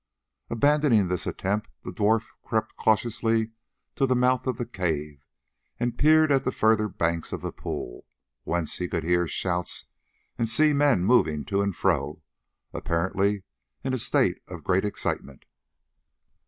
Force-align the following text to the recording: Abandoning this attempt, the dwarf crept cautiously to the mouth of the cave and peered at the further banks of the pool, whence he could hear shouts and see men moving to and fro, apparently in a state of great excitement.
Abandoning 0.49 1.09
this 1.09 1.27
attempt, 1.27 1.69
the 1.83 1.91
dwarf 1.91 2.25
crept 2.41 2.75
cautiously 2.75 3.51
to 3.93 4.07
the 4.07 4.15
mouth 4.15 4.47
of 4.47 4.57
the 4.57 4.65
cave 4.65 5.21
and 5.79 5.95
peered 5.95 6.31
at 6.31 6.43
the 6.43 6.51
further 6.51 6.89
banks 6.89 7.31
of 7.31 7.41
the 7.41 7.51
pool, 7.51 8.07
whence 8.43 8.77
he 8.79 8.87
could 8.87 9.03
hear 9.03 9.27
shouts 9.27 9.85
and 10.39 10.49
see 10.49 10.73
men 10.73 11.03
moving 11.03 11.45
to 11.45 11.61
and 11.61 11.75
fro, 11.75 12.23
apparently 12.73 13.43
in 13.83 13.93
a 13.93 13.99
state 13.99 14.41
of 14.47 14.63
great 14.63 14.85
excitement. 14.85 15.45